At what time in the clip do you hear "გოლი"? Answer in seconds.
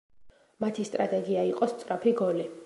2.25-2.49